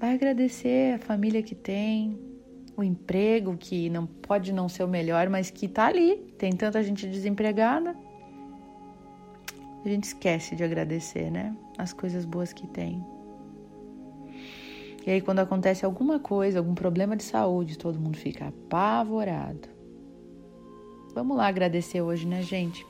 Vai 0.00 0.14
agradecer 0.14 0.94
a 0.94 0.98
família 0.98 1.42
que 1.42 1.54
tem, 1.54 2.18
o 2.74 2.82
emprego 2.82 3.54
que 3.54 3.90
não 3.90 4.06
pode 4.06 4.50
não 4.50 4.66
ser 4.66 4.82
o 4.82 4.88
melhor, 4.88 5.28
mas 5.28 5.50
que 5.50 5.66
está 5.66 5.88
ali. 5.88 6.16
Tem 6.38 6.52
tanta 6.52 6.82
gente 6.82 7.06
desempregada. 7.06 7.94
A 9.84 9.88
gente 9.88 10.04
esquece 10.04 10.56
de 10.56 10.64
agradecer, 10.64 11.30
né? 11.30 11.54
As 11.76 11.92
coisas 11.92 12.24
boas 12.24 12.50
que 12.50 12.66
tem. 12.66 13.04
E 15.06 15.10
aí, 15.10 15.20
quando 15.20 15.40
acontece 15.40 15.84
alguma 15.84 16.18
coisa, 16.18 16.58
algum 16.58 16.74
problema 16.74 17.14
de 17.14 17.22
saúde, 17.22 17.76
todo 17.76 18.00
mundo 18.00 18.16
fica 18.16 18.48
apavorado. 18.48 19.68
Vamos 21.14 21.36
lá 21.36 21.46
agradecer 21.46 22.00
hoje, 22.00 22.26
né, 22.26 22.42
gente? 22.42 22.86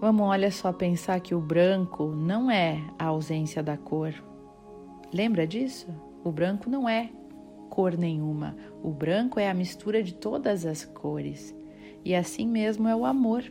Vamos, 0.00 0.26
olha 0.26 0.50
só, 0.50 0.72
pensar 0.72 1.20
que 1.20 1.34
o 1.34 1.40
branco 1.40 2.06
não 2.06 2.50
é 2.50 2.82
a 2.98 3.06
ausência 3.06 3.62
da 3.62 3.76
cor. 3.76 4.14
Lembra 5.14 5.46
disso? 5.46 5.86
O 6.24 6.32
branco 6.32 6.68
não 6.68 6.88
é 6.88 7.08
cor 7.70 7.96
nenhuma. 7.96 8.56
O 8.82 8.90
branco 8.90 9.38
é 9.38 9.48
a 9.48 9.54
mistura 9.54 10.02
de 10.02 10.12
todas 10.12 10.66
as 10.66 10.84
cores. 10.84 11.54
E 12.04 12.16
assim 12.16 12.48
mesmo 12.48 12.88
é 12.88 12.96
o 12.96 13.04
amor. 13.04 13.44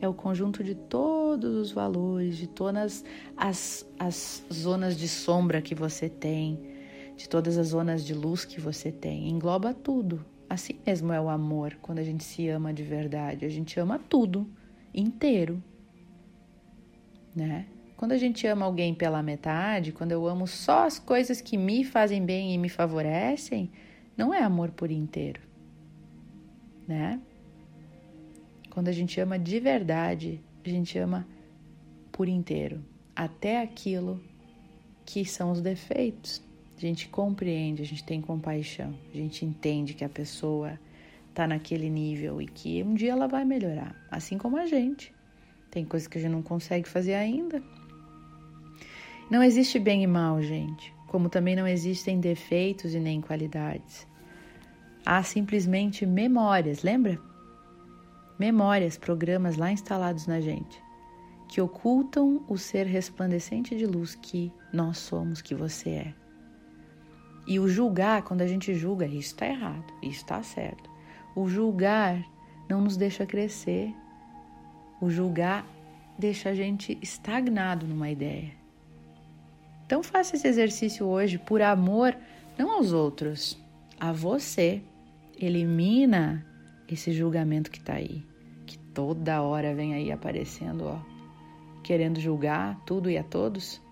É 0.00 0.08
o 0.08 0.12
conjunto 0.12 0.64
de 0.64 0.74
todos 0.74 1.54
os 1.54 1.70
valores, 1.70 2.36
de 2.36 2.48
todas 2.48 3.04
as, 3.36 3.88
as 3.96 4.44
zonas 4.52 4.98
de 4.98 5.06
sombra 5.06 5.62
que 5.62 5.72
você 5.72 6.08
tem, 6.08 6.58
de 7.16 7.28
todas 7.28 7.58
as 7.58 7.68
zonas 7.68 8.04
de 8.04 8.12
luz 8.12 8.44
que 8.44 8.60
você 8.60 8.90
tem. 8.90 9.28
Engloba 9.28 9.72
tudo. 9.72 10.24
Assim 10.50 10.80
mesmo 10.84 11.12
é 11.12 11.20
o 11.20 11.28
amor, 11.28 11.78
quando 11.80 12.00
a 12.00 12.04
gente 12.04 12.24
se 12.24 12.48
ama 12.48 12.74
de 12.74 12.82
verdade. 12.82 13.46
A 13.46 13.48
gente 13.48 13.78
ama 13.78 14.00
tudo, 14.00 14.50
inteiro. 14.92 15.62
Né? 17.36 17.66
Quando 18.04 18.12
a 18.12 18.18
gente 18.18 18.46
ama 18.46 18.66
alguém 18.66 18.92
pela 18.94 19.22
metade, 19.22 19.90
quando 19.90 20.12
eu 20.12 20.28
amo 20.28 20.46
só 20.46 20.84
as 20.84 20.98
coisas 20.98 21.40
que 21.40 21.56
me 21.56 21.82
fazem 21.82 22.22
bem 22.22 22.52
e 22.52 22.58
me 22.58 22.68
favorecem, 22.68 23.70
não 24.14 24.34
é 24.34 24.42
amor 24.42 24.72
por 24.72 24.90
inteiro, 24.90 25.40
né? 26.86 27.18
Quando 28.68 28.88
a 28.88 28.92
gente 28.92 29.18
ama 29.18 29.38
de 29.38 29.58
verdade, 29.58 30.38
a 30.62 30.68
gente 30.68 30.98
ama 30.98 31.26
por 32.12 32.28
inteiro, 32.28 32.84
até 33.16 33.62
aquilo 33.62 34.22
que 35.06 35.24
são 35.24 35.50
os 35.50 35.62
defeitos. 35.62 36.42
A 36.76 36.80
gente 36.82 37.08
compreende, 37.08 37.80
a 37.80 37.86
gente 37.86 38.04
tem 38.04 38.20
compaixão, 38.20 38.94
a 39.14 39.16
gente 39.16 39.46
entende 39.46 39.94
que 39.94 40.04
a 40.04 40.10
pessoa 40.10 40.78
está 41.30 41.46
naquele 41.46 41.88
nível 41.88 42.42
e 42.42 42.46
que 42.46 42.82
um 42.82 42.92
dia 42.92 43.12
ela 43.12 43.26
vai 43.26 43.46
melhorar, 43.46 43.96
assim 44.10 44.36
como 44.36 44.58
a 44.58 44.66
gente. 44.66 45.10
Tem 45.70 45.86
coisas 45.86 46.06
que 46.06 46.18
a 46.18 46.20
gente 46.20 46.32
não 46.32 46.42
consegue 46.42 46.86
fazer 46.86 47.14
ainda, 47.14 47.62
não 49.30 49.42
existe 49.42 49.78
bem 49.78 50.02
e 50.02 50.06
mal, 50.06 50.42
gente, 50.42 50.94
como 51.06 51.28
também 51.28 51.56
não 51.56 51.66
existem 51.66 52.20
defeitos 52.20 52.94
e 52.94 53.00
nem 53.00 53.20
qualidades. 53.20 54.06
Há 55.04 55.22
simplesmente 55.22 56.04
memórias, 56.04 56.82
lembra? 56.82 57.20
Memórias, 58.38 58.98
programas 58.98 59.56
lá 59.56 59.70
instalados 59.70 60.26
na 60.26 60.40
gente, 60.40 60.82
que 61.48 61.60
ocultam 61.60 62.44
o 62.48 62.58
ser 62.58 62.86
resplandecente 62.86 63.76
de 63.76 63.86
luz 63.86 64.14
que 64.14 64.52
nós 64.72 64.98
somos, 64.98 65.40
que 65.40 65.54
você 65.54 65.90
é. 65.90 66.14
E 67.46 67.60
o 67.60 67.68
julgar, 67.68 68.22
quando 68.22 68.40
a 68.40 68.46
gente 68.46 68.74
julga, 68.74 69.06
isso 69.06 69.34
está 69.34 69.46
errado, 69.46 69.92
isso 70.02 70.22
está 70.22 70.42
certo. 70.42 70.90
O 71.36 71.48
julgar 71.48 72.24
não 72.68 72.80
nos 72.80 72.96
deixa 72.96 73.26
crescer. 73.26 73.94
O 75.00 75.10
julgar 75.10 75.66
deixa 76.18 76.50
a 76.50 76.54
gente 76.54 76.98
estagnado 77.02 77.86
numa 77.86 78.10
ideia. 78.10 78.63
Então 79.86 80.02
faça 80.02 80.36
esse 80.36 80.46
exercício 80.46 81.06
hoje 81.06 81.38
por 81.38 81.60
amor, 81.62 82.16
não 82.58 82.72
aos 82.72 82.92
outros, 82.92 83.58
a 83.98 84.12
você. 84.12 84.82
Elimina 85.38 86.46
esse 86.88 87.12
julgamento 87.12 87.70
que 87.70 87.78
está 87.78 87.94
aí, 87.94 88.24
que 88.66 88.78
toda 88.78 89.42
hora 89.42 89.74
vem 89.74 89.94
aí 89.94 90.12
aparecendo, 90.12 90.84
ó, 90.86 90.98
querendo 91.82 92.20
julgar 92.20 92.80
tudo 92.86 93.10
e 93.10 93.18
a 93.18 93.22
todos. 93.24 93.82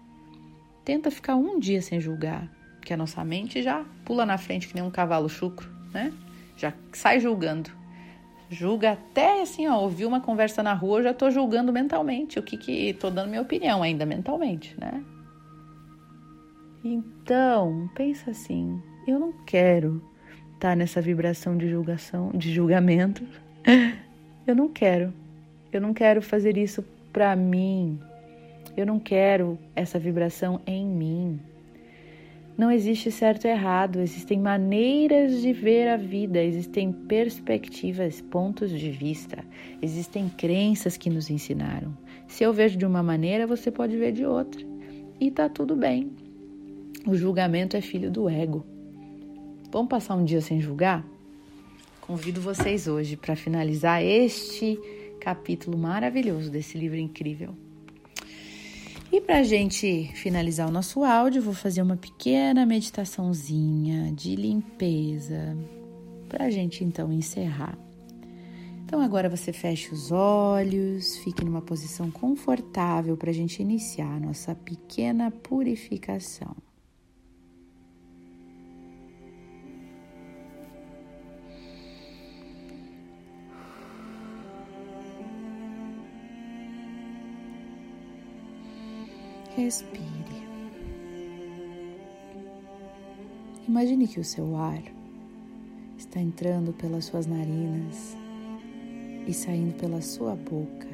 Tenta 0.84 1.10
ficar 1.10 1.34
um 1.34 1.58
dia 1.58 1.82
sem 1.82 2.00
julgar, 2.00 2.48
que 2.80 2.92
a 2.92 2.96
nossa 2.96 3.24
mente 3.24 3.62
já 3.62 3.84
pula 4.04 4.24
na 4.24 4.38
frente 4.38 4.68
que 4.68 4.74
nem 4.74 4.84
um 4.84 4.90
cavalo 4.90 5.28
chucro, 5.28 5.68
né? 5.92 6.12
Já 6.56 6.72
sai 6.92 7.18
julgando. 7.18 7.70
Julga 8.48 8.92
até 8.92 9.42
assim, 9.42 9.66
ó, 9.66 9.80
ouvi 9.80 10.04
uma 10.04 10.20
conversa 10.20 10.62
na 10.62 10.74
rua, 10.74 11.00
eu 11.00 11.04
já 11.04 11.14
tô 11.14 11.30
julgando 11.30 11.72
mentalmente 11.72 12.38
o 12.38 12.42
que 12.42 12.56
que 12.56 12.94
tô 12.94 13.10
dando 13.10 13.30
minha 13.30 13.42
opinião 13.42 13.82
ainda 13.82 14.04
mentalmente, 14.06 14.78
né? 14.78 15.02
Então, 16.84 17.88
pensa 17.94 18.30
assim: 18.30 18.80
Eu 19.06 19.18
não 19.18 19.32
quero 19.46 20.02
estar 20.54 20.70
tá 20.70 20.76
nessa 20.76 21.00
vibração 21.00 21.56
de 21.56 21.68
julgação, 21.68 22.30
de 22.34 22.52
julgamento. 22.52 23.24
Eu 24.46 24.56
não 24.56 24.68
quero. 24.68 25.12
Eu 25.72 25.80
não 25.80 25.94
quero 25.94 26.20
fazer 26.20 26.56
isso 26.56 26.84
para 27.12 27.36
mim. 27.36 27.98
Eu 28.76 28.84
não 28.84 28.98
quero 28.98 29.58
essa 29.76 29.98
vibração 29.98 30.60
em 30.66 30.84
mim. 30.84 31.40
Não 32.58 32.70
existe 32.70 33.10
certo 33.10 33.46
e 33.46 33.50
errado, 33.50 34.00
existem 34.00 34.38
maneiras 34.38 35.40
de 35.40 35.52
ver 35.52 35.88
a 35.88 35.96
vida, 35.96 36.42
existem 36.42 36.92
perspectivas, 36.92 38.20
pontos 38.20 38.70
de 38.70 38.90
vista, 38.90 39.42
existem 39.80 40.28
crenças 40.28 40.98
que 40.98 41.08
nos 41.08 41.30
ensinaram. 41.30 41.96
Se 42.26 42.44
eu 42.44 42.52
vejo 42.52 42.76
de 42.76 42.84
uma 42.84 43.02
maneira, 43.02 43.46
você 43.46 43.70
pode 43.70 43.96
ver 43.96 44.12
de 44.12 44.26
outra. 44.26 44.62
E 45.18 45.30
tá 45.30 45.48
tudo 45.48 45.74
bem. 45.74 46.10
O 47.04 47.16
julgamento 47.16 47.76
é 47.76 47.80
filho 47.80 48.10
do 48.10 48.28
ego. 48.28 48.64
Vamos 49.72 49.88
passar 49.88 50.14
um 50.14 50.24
dia 50.24 50.40
sem 50.40 50.60
julgar? 50.60 51.04
Convido 52.00 52.40
vocês 52.40 52.86
hoje 52.86 53.16
para 53.16 53.34
finalizar 53.34 54.02
este 54.02 54.78
capítulo 55.20 55.76
maravilhoso 55.76 56.48
desse 56.48 56.78
livro 56.78 56.96
incrível. 56.96 57.56
E 59.10 59.20
para 59.20 59.38
a 59.38 59.42
gente 59.42 60.10
finalizar 60.14 60.68
o 60.68 60.72
nosso 60.72 61.02
áudio, 61.02 61.42
vou 61.42 61.54
fazer 61.54 61.82
uma 61.82 61.96
pequena 61.96 62.64
meditaçãozinha 62.64 64.12
de 64.12 64.36
limpeza 64.36 65.56
para 66.28 66.44
a 66.44 66.50
gente 66.50 66.84
então 66.84 67.12
encerrar. 67.12 67.76
Então 68.84 69.00
agora 69.00 69.28
você 69.28 69.52
fecha 69.52 69.92
os 69.92 70.12
olhos, 70.12 71.16
fique 71.18 71.44
numa 71.44 71.62
posição 71.62 72.10
confortável 72.10 73.16
para 73.16 73.30
a 73.30 73.34
gente 73.34 73.60
iniciar 73.60 74.16
a 74.16 74.20
nossa 74.20 74.54
pequena 74.54 75.30
purificação. 75.30 76.54
Respire. 89.72 90.46
Imagine 93.66 94.06
que 94.06 94.20
o 94.20 94.24
seu 94.24 94.54
ar 94.54 94.82
está 95.96 96.20
entrando 96.20 96.74
pelas 96.74 97.06
suas 97.06 97.26
narinas 97.26 98.14
e 99.26 99.32
saindo 99.32 99.72
pela 99.78 100.02
sua 100.02 100.34
boca. 100.36 100.88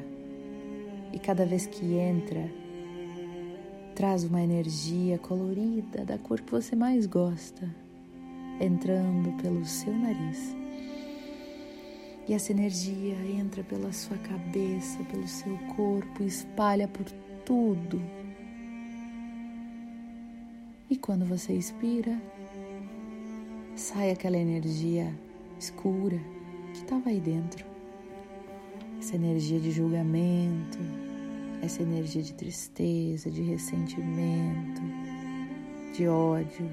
E 1.11 1.19
cada 1.19 1.45
vez 1.45 1.67
que 1.67 1.95
entra, 1.95 2.49
traz 3.95 4.23
uma 4.23 4.41
energia 4.41 5.17
colorida 5.17 6.05
da 6.05 6.17
cor 6.17 6.39
que 6.39 6.49
você 6.49 6.73
mais 6.73 7.05
gosta, 7.05 7.69
entrando 8.61 9.33
pelo 9.41 9.65
seu 9.65 9.93
nariz. 9.93 10.55
E 12.29 12.33
essa 12.33 12.53
energia 12.53 13.17
entra 13.25 13.61
pela 13.61 13.91
sua 13.91 14.17
cabeça, 14.19 15.03
pelo 15.11 15.27
seu 15.27 15.57
corpo, 15.75 16.23
espalha 16.23 16.87
por 16.87 17.03
tudo 17.43 18.18
e 20.89 20.97
quando 20.97 21.23
você 21.23 21.53
expira, 21.53 22.19
sai 23.75 24.09
aquela 24.11 24.37
energia 24.37 25.13
escura 25.59 26.19
que 26.73 26.79
estava 26.79 27.09
aí 27.09 27.19
dentro. 27.19 27.63
Essa 28.99 29.15
energia 29.15 29.59
de 29.59 29.71
julgamento, 29.71 30.79
essa 31.61 31.83
energia 31.83 32.23
de 32.23 32.33
tristeza, 32.33 33.29
de 33.29 33.41
ressentimento, 33.43 34.81
de 35.95 36.07
ódio, 36.07 36.69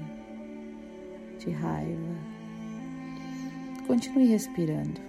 de 1.39 1.51
raiva. 1.51 2.15
Continue 3.85 4.27
respirando. 4.27 4.99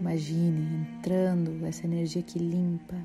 Imagine 0.00 0.86
entrando 0.98 1.66
essa 1.66 1.84
energia 1.84 2.22
que 2.22 2.38
limpa 2.38 2.96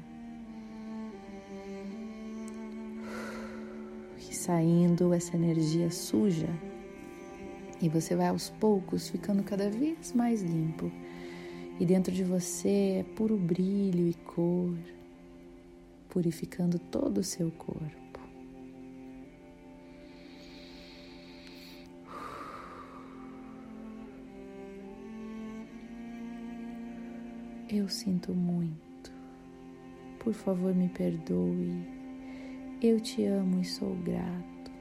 saindo 4.41 5.13
essa 5.13 5.35
energia 5.35 5.91
suja 5.91 6.49
e 7.79 7.87
você 7.87 8.15
vai 8.15 8.27
aos 8.27 8.49
poucos 8.49 9.07
ficando 9.07 9.43
cada 9.43 9.69
vez 9.69 10.13
mais 10.13 10.41
limpo. 10.41 10.91
E 11.79 11.85
dentro 11.85 12.11
de 12.11 12.23
você 12.23 12.99
é 12.99 13.03
puro 13.15 13.37
brilho 13.37 14.07
e 14.07 14.13
cor, 14.13 14.75
purificando 16.09 16.79
todo 16.79 17.19
o 17.19 17.23
seu 17.23 17.51
corpo. 17.51 18.19
Eu 27.69 27.87
sinto 27.87 28.33
muito. 28.33 29.11
Por 30.19 30.33
favor, 30.33 30.75
me 30.75 30.89
perdoe. 30.89 32.00
Eu 32.83 32.99
te 32.99 33.23
amo 33.25 33.61
e 33.61 33.63
sou 33.63 33.93
grato. 33.97 34.71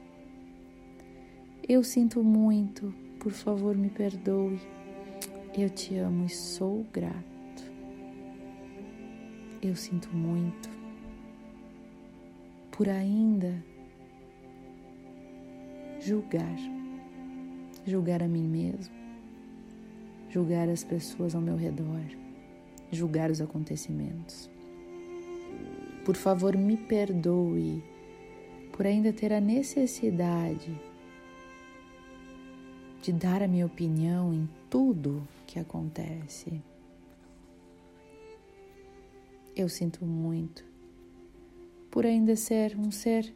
Eu 1.69 1.83
sinto 1.83 2.23
muito, 2.23 2.91
por 3.19 3.31
favor 3.31 3.77
me 3.77 3.91
perdoe. 3.91 4.59
Eu 5.55 5.69
te 5.69 5.95
amo 5.97 6.25
e 6.25 6.29
sou 6.29 6.83
grato. 6.91 7.63
Eu 9.61 9.75
sinto 9.75 10.09
muito 10.09 10.67
por 12.71 12.89
ainda 12.89 13.63
julgar, 15.99 16.57
julgar 17.85 18.23
a 18.23 18.27
mim 18.27 18.47
mesmo, 18.47 18.95
julgar 20.27 20.67
as 20.69 20.83
pessoas 20.83 21.35
ao 21.35 21.41
meu 21.41 21.55
redor, 21.55 22.01
julgar 22.91 23.29
os 23.29 23.41
acontecimentos. 23.41 24.49
Por 26.03 26.15
favor, 26.15 26.57
me 26.57 26.75
perdoe 26.75 27.90
por 28.71 28.85
ainda 28.85 29.11
ter 29.11 29.33
a 29.33 29.41
necessidade 29.41 30.79
de 33.01 33.11
dar 33.11 33.41
a 33.41 33.47
minha 33.47 33.65
opinião 33.65 34.33
em 34.33 34.47
tudo 34.69 35.27
que 35.47 35.59
acontece. 35.59 36.61
Eu 39.55 39.67
sinto 39.67 40.05
muito 40.05 40.63
por 41.89 42.05
ainda 42.05 42.35
ser 42.35 42.77
um 42.77 42.89
ser 42.89 43.33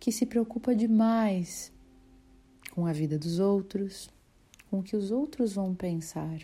que 0.00 0.10
se 0.10 0.24
preocupa 0.24 0.74
demais 0.74 1.72
com 2.70 2.86
a 2.86 2.92
vida 2.92 3.18
dos 3.18 3.38
outros, 3.38 4.08
com 4.70 4.78
o 4.78 4.82
que 4.82 4.96
os 4.96 5.10
outros 5.10 5.54
vão 5.54 5.74
pensar, 5.74 6.40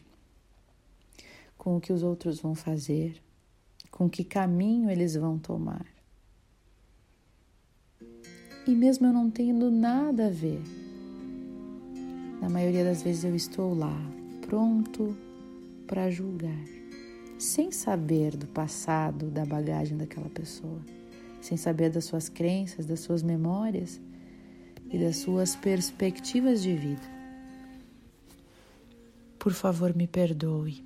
com 1.57 1.77
o 1.77 1.81
que 1.81 1.93
os 1.93 2.03
outros 2.03 2.41
vão 2.41 2.55
fazer, 2.55 3.23
com 3.91 4.11
que 4.11 4.25
caminho 4.25 4.91
eles 4.91 5.15
vão 5.15 5.39
tomar. 5.39 5.94
E 8.67 8.75
mesmo 8.75 9.07
eu 9.07 9.13
não 9.13 9.31
tendo 9.31 9.71
nada 9.71 10.27
a 10.27 10.31
ver, 10.31 10.63
na 12.41 12.49
maioria 12.49 12.83
das 12.83 13.03
vezes 13.03 13.25
eu 13.25 13.35
estou 13.35 13.75
lá, 13.75 13.95
pronto 14.41 15.15
para 15.87 16.11
julgar, 16.11 16.65
sem 17.39 17.71
saber 17.71 18.35
do 18.37 18.47
passado, 18.47 19.27
da 19.27 19.45
bagagem 19.45 19.99
daquela 19.99 20.31
pessoa, 20.31 20.81
sem 21.43 21.59
saber 21.59 21.91
das 21.91 22.07
suas 22.07 22.31
crenças, 22.31 22.87
das 22.87 23.01
suas 23.01 23.23
memórias 23.23 24.01
e 24.91 24.99
das 24.99 25.17
suas 25.17 25.55
perspectivas 25.55 26.63
de 26.63 26.75
vida. 26.75 27.15
Por 29.39 29.53
favor, 29.53 29.95
me 29.95 30.07
perdoe 30.07 30.83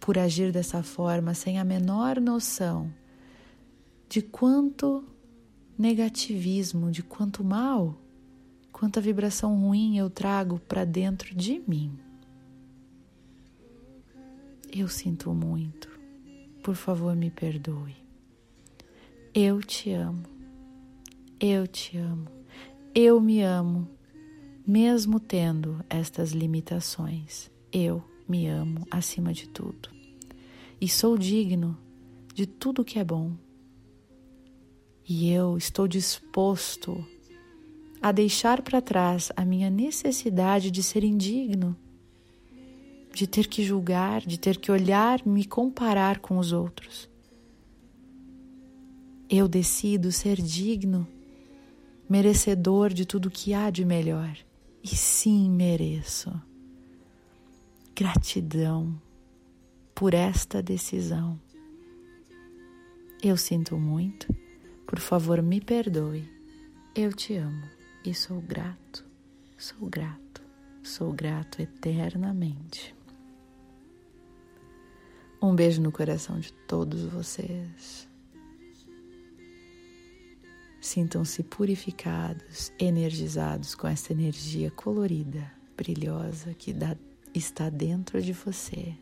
por 0.00 0.18
agir 0.18 0.50
dessa 0.50 0.82
forma 0.82 1.34
sem 1.34 1.56
a 1.56 1.64
menor 1.64 2.20
noção 2.20 2.92
de 4.08 4.22
quanto 4.22 5.04
negativismo, 5.78 6.90
de 6.90 7.04
quanto 7.04 7.44
mal, 7.44 7.96
quanta 8.72 9.00
vibração 9.00 9.56
ruim 9.60 9.96
eu 9.96 10.10
trago 10.10 10.58
para 10.58 10.84
dentro 10.84 11.34
de 11.36 11.62
mim. 11.68 11.96
Eu 14.70 14.88
sinto 14.88 15.32
muito. 15.32 15.88
Por 16.62 16.74
favor, 16.74 17.14
me 17.14 17.30
perdoe. 17.30 17.96
Eu 19.32 19.62
te 19.62 19.92
amo. 19.92 20.24
Eu 21.40 21.66
te 21.66 21.96
amo. 21.96 22.26
Eu 22.94 23.20
me 23.20 23.40
amo, 23.40 23.88
mesmo 24.66 25.20
tendo 25.20 25.82
estas 25.88 26.32
limitações. 26.32 27.48
Eu 27.72 28.02
me 28.28 28.48
amo 28.48 28.86
acima 28.90 29.32
de 29.32 29.48
tudo. 29.48 29.88
E 30.80 30.88
sou 30.88 31.16
digno 31.16 31.78
de 32.34 32.46
tudo 32.46 32.84
que 32.84 32.98
é 32.98 33.04
bom 33.04 33.36
e 35.08 35.30
eu 35.30 35.56
estou 35.56 35.88
disposto 35.88 37.02
a 38.00 38.12
deixar 38.12 38.60
para 38.60 38.82
trás 38.82 39.32
a 39.34 39.44
minha 39.44 39.70
necessidade 39.70 40.70
de 40.70 40.82
ser 40.82 41.02
indigno, 41.02 41.74
de 43.14 43.26
ter 43.26 43.46
que 43.46 43.64
julgar, 43.64 44.20
de 44.20 44.38
ter 44.38 44.58
que 44.58 44.70
olhar, 44.70 45.26
me 45.26 45.46
comparar 45.46 46.18
com 46.18 46.36
os 46.36 46.52
outros. 46.52 47.08
Eu 49.30 49.48
decido 49.48 50.12
ser 50.12 50.36
digno 50.40 51.08
merecedor 52.08 52.92
de 52.92 53.06
tudo 53.06 53.30
que 53.30 53.54
há 53.54 53.70
de 53.70 53.84
melhor. 53.84 54.36
E 54.82 54.88
sim, 54.88 55.50
mereço. 55.50 56.30
Gratidão 57.94 59.00
por 59.94 60.14
esta 60.14 60.62
decisão. 60.62 61.38
Eu 63.22 63.36
sinto 63.36 63.76
muito, 63.76 64.32
por 64.88 65.00
favor, 65.00 65.42
me 65.42 65.60
perdoe. 65.60 66.26
Eu 66.94 67.12
te 67.12 67.36
amo 67.36 67.68
e 68.02 68.14
sou 68.14 68.40
grato, 68.40 69.04
sou 69.58 69.86
grato, 69.86 70.40
sou 70.82 71.12
grato 71.12 71.60
eternamente. 71.60 72.94
Um 75.42 75.54
beijo 75.54 75.82
no 75.82 75.92
coração 75.92 76.40
de 76.40 76.54
todos 76.66 77.02
vocês. 77.02 78.08
Sintam-se 80.80 81.42
purificados, 81.42 82.72
energizados 82.78 83.74
com 83.74 83.86
essa 83.86 84.14
energia 84.14 84.70
colorida, 84.70 85.52
brilhosa 85.76 86.54
que 86.54 86.72
dá, 86.72 86.96
está 87.34 87.68
dentro 87.68 88.22
de 88.22 88.32
você. 88.32 88.94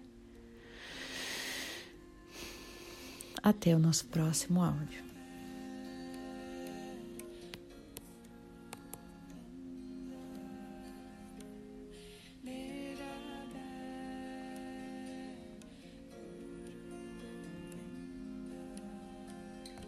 Até 3.41 3.77
o 3.77 3.79
nosso 3.79 4.07
próximo 4.07 4.61
áudio. 4.61 5.06